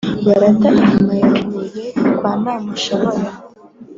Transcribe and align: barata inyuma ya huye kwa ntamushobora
barata 0.25 0.69
inyuma 0.79 1.13
ya 1.21 1.29
huye 1.43 1.85
kwa 2.17 2.31
ntamushobora 2.41 3.29